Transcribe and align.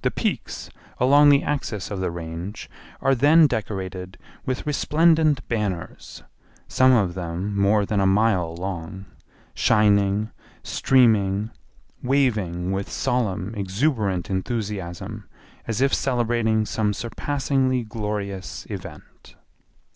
The 0.00 0.10
peaks 0.10 0.70
along 0.98 1.28
the 1.28 1.44
axis 1.44 1.88
of 1.92 2.00
the 2.00 2.10
Range 2.10 2.68
are 3.00 3.14
then 3.14 3.46
decorated 3.46 4.18
with 4.44 4.66
resplendent 4.66 5.46
banners, 5.46 6.24
some 6.66 6.90
of 6.92 7.14
them 7.14 7.56
more 7.56 7.86
than 7.86 8.00
a 8.00 8.04
mile 8.08 8.56
long, 8.56 9.04
shining, 9.54 10.32
streaming, 10.64 11.52
waving 12.02 12.72
with 12.72 12.90
solemn 12.90 13.54
exuberant 13.54 14.28
enthusiasm 14.28 15.28
as 15.68 15.80
if 15.80 15.94
celebrating 15.94 16.66
some 16.66 16.92
surpassingly 16.92 17.84
glorious 17.84 18.66
event. 18.68 19.36